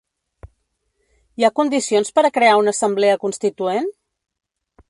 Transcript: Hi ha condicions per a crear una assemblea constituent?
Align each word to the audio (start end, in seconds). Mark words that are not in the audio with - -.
Hi 1.41 1.45
ha 1.45 1.53
condicions 1.59 2.11
per 2.17 2.25
a 2.31 2.33
crear 2.39 2.57
una 2.63 2.75
assemblea 2.77 3.23
constituent? 3.27 3.93